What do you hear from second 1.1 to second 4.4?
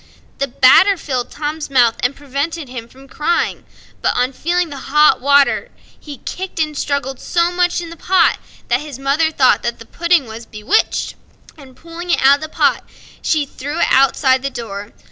Tom's mouth, and prevented him from crying; but, upon